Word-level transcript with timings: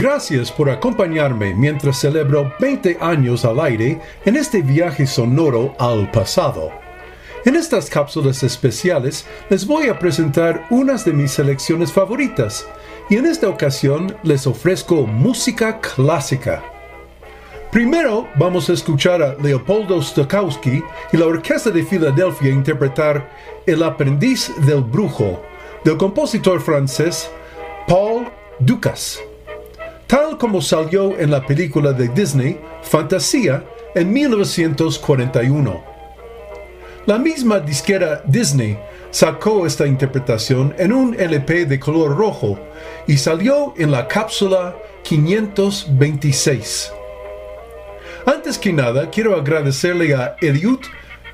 Gracias 0.00 0.50
por 0.50 0.70
acompañarme 0.70 1.52
mientras 1.52 1.98
celebro 1.98 2.54
20 2.58 2.96
años 3.02 3.44
al 3.44 3.60
aire 3.60 4.00
en 4.24 4.34
este 4.34 4.62
viaje 4.62 5.06
sonoro 5.06 5.74
al 5.78 6.10
pasado. 6.10 6.70
En 7.44 7.54
estas 7.54 7.90
cápsulas 7.90 8.42
especiales 8.42 9.26
les 9.50 9.66
voy 9.66 9.88
a 9.88 9.98
presentar 9.98 10.64
unas 10.70 11.04
de 11.04 11.12
mis 11.12 11.32
selecciones 11.32 11.92
favoritas 11.92 12.66
y 13.10 13.16
en 13.16 13.26
esta 13.26 13.50
ocasión 13.50 14.16
les 14.22 14.46
ofrezco 14.46 15.06
música 15.06 15.78
clásica. 15.82 16.62
Primero 17.70 18.26
vamos 18.36 18.70
a 18.70 18.72
escuchar 18.72 19.22
a 19.22 19.34
Leopoldo 19.34 20.00
Stokowski 20.00 20.82
y 21.12 21.16
la 21.18 21.26
Orquesta 21.26 21.68
de 21.68 21.82
Filadelfia 21.82 22.50
interpretar 22.50 23.28
El 23.66 23.82
aprendiz 23.82 24.50
del 24.64 24.80
brujo 24.80 25.42
del 25.84 25.98
compositor 25.98 26.58
francés 26.62 27.30
Paul 27.86 28.28
Dukas, 28.60 29.20
tal 29.20 29.29
como 30.40 30.62
salió 30.62 31.16
en 31.20 31.30
la 31.30 31.46
película 31.46 31.92
de 31.92 32.08
Disney 32.08 32.58
Fantasía 32.82 33.62
en 33.94 34.10
1941. 34.10 35.84
La 37.06 37.18
misma 37.18 37.60
disquera 37.60 38.22
Disney 38.24 38.78
sacó 39.10 39.66
esta 39.66 39.86
interpretación 39.86 40.74
en 40.78 40.94
un 40.94 41.14
LP 41.14 41.66
de 41.66 41.78
color 41.78 42.16
rojo 42.16 42.58
y 43.06 43.18
salió 43.18 43.74
en 43.76 43.90
la 43.90 44.08
cápsula 44.08 44.76
526. 45.02 46.90
Antes 48.24 48.56
que 48.58 48.72
nada, 48.72 49.10
quiero 49.10 49.36
agradecerle 49.36 50.14
a 50.14 50.36
Eliud 50.40 50.80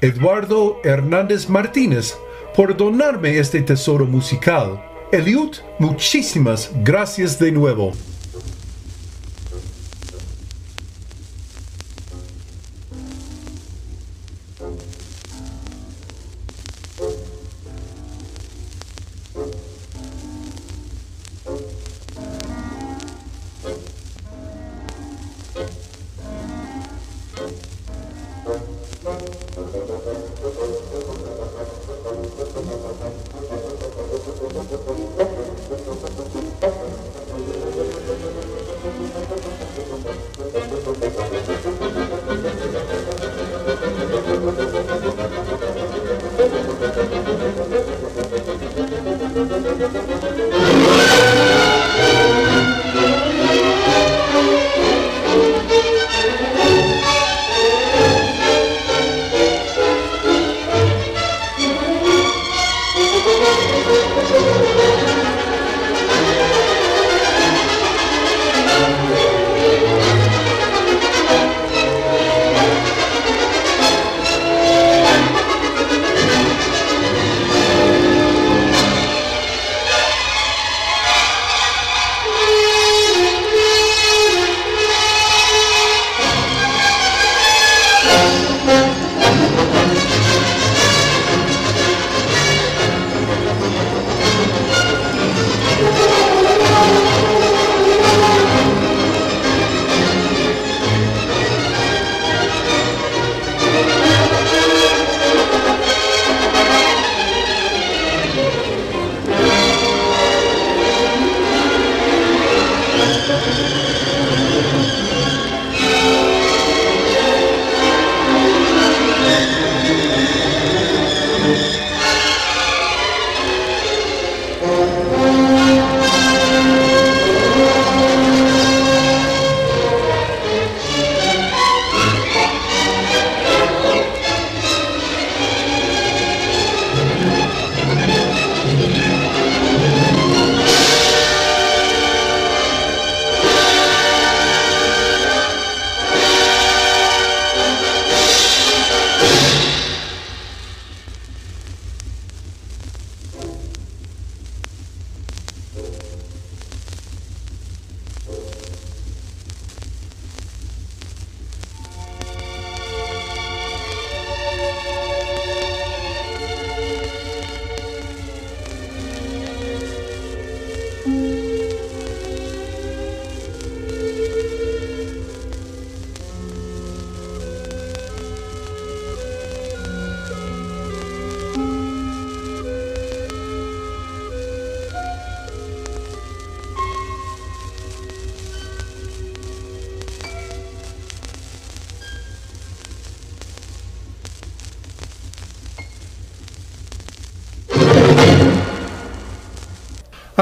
Eduardo 0.00 0.80
Hernández 0.82 1.48
Martínez 1.48 2.16
por 2.56 2.76
donarme 2.76 3.38
este 3.38 3.62
tesoro 3.62 4.04
musical. 4.04 4.82
Eliud, 5.12 5.56
muchísimas 5.78 6.72
gracias 6.82 7.38
de 7.38 7.52
nuevo. 7.52 7.92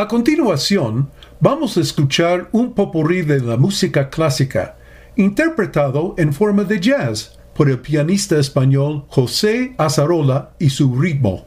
A 0.05 0.09
continuación, 0.09 1.09
vamos 1.41 1.79
a 1.79 1.81
escuchar 1.81 2.51
un 2.53 2.75
popurrí 2.75 3.23
de 3.23 3.41
la 3.41 3.57
música 3.57 4.11
clásica, 4.11 4.77
interpretado 5.17 6.15
en 6.19 6.35
forma 6.35 6.65
de 6.65 6.79
jazz 6.79 7.39
por 7.55 7.71
el 7.71 7.79
pianista 7.79 8.39
español 8.39 9.07
José 9.09 9.73
Azarola 9.79 10.51
y 10.59 10.69
su 10.69 10.95
ritmo. 10.95 11.47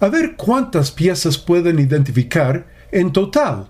A 0.00 0.08
ver 0.08 0.36
cuántas 0.36 0.90
piezas 0.90 1.36
pueden 1.36 1.78
identificar 1.78 2.64
en 2.92 3.12
total. 3.12 3.68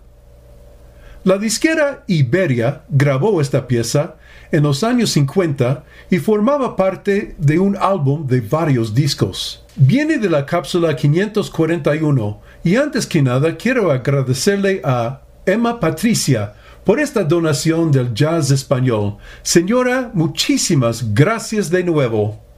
La 1.24 1.36
disquera 1.36 2.04
Iberia 2.06 2.82
grabó 2.90 3.40
esta 3.40 3.66
pieza 3.66 4.18
en 4.52 4.62
los 4.62 4.84
años 4.84 5.10
50 5.10 5.82
y 6.10 6.18
formaba 6.18 6.76
parte 6.76 7.34
de 7.38 7.58
un 7.58 7.76
álbum 7.76 8.24
de 8.28 8.40
varios 8.40 8.94
discos. 8.94 9.64
Viene 9.82 10.18
de 10.18 10.28
la 10.28 10.44
cápsula 10.44 10.94
541 10.94 12.42
y 12.62 12.76
antes 12.76 13.06
que 13.06 13.22
nada 13.22 13.56
quiero 13.56 13.90
agradecerle 13.90 14.82
a 14.84 15.22
Emma 15.46 15.80
Patricia 15.80 16.52
por 16.84 17.00
esta 17.00 17.24
donación 17.24 17.90
del 17.90 18.12
jazz 18.12 18.50
español. 18.50 19.16
Señora, 19.42 20.10
muchísimas 20.12 21.14
gracias 21.14 21.70
de 21.70 21.82
nuevo. 21.82 22.49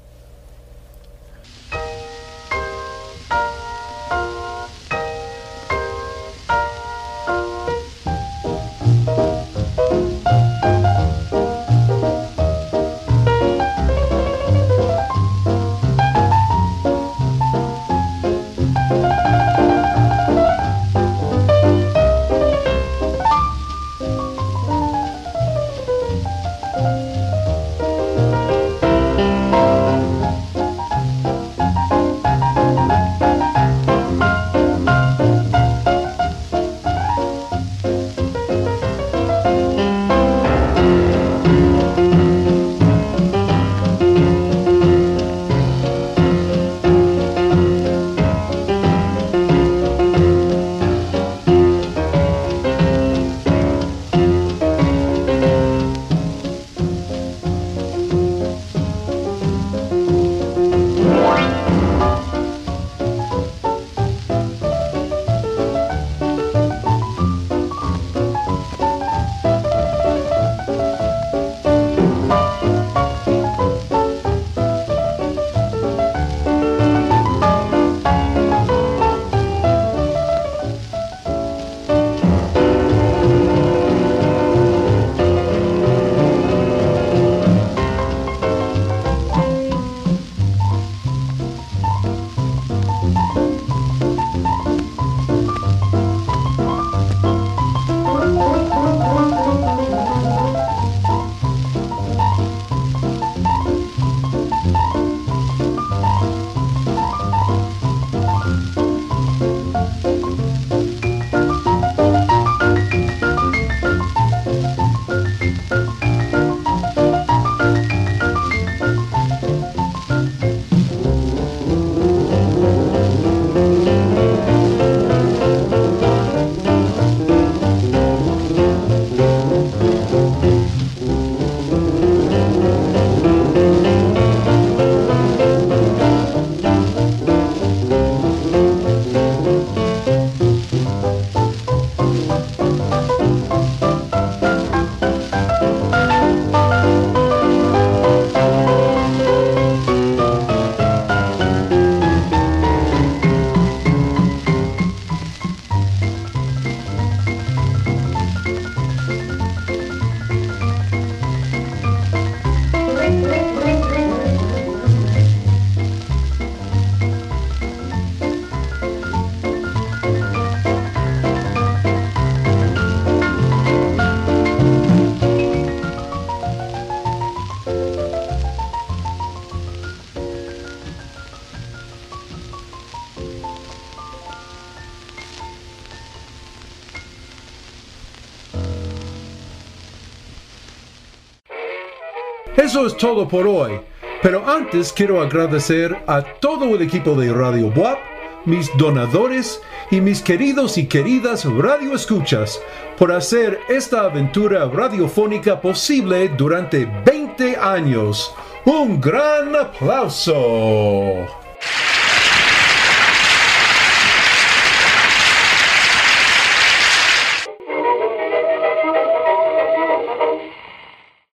Eso 192.56 192.86
es 192.86 192.96
todo 192.96 193.26
por 193.26 193.46
hoy. 193.46 193.80
Pero 194.22 194.48
antes 194.48 194.92
quiero 194.92 195.20
agradecer 195.20 195.96
a 196.06 196.22
todo 196.22 196.76
el 196.76 196.82
equipo 196.82 197.14
de 197.14 197.32
Radio 197.32 197.72
WAP, 197.74 197.98
mis 198.44 198.70
donadores 198.76 199.60
y 199.90 200.00
mis 200.00 200.22
queridos 200.22 200.78
y 200.78 200.86
queridas 200.86 201.44
radioescuchas 201.44 202.60
por 202.98 203.10
hacer 203.10 203.58
esta 203.68 204.02
aventura 204.02 204.66
radiofónica 204.66 205.60
posible 205.60 206.28
durante 206.28 206.86
20 207.04 207.56
años. 207.56 208.32
Un 208.64 209.00
gran 209.00 209.56
aplauso. 209.56 211.41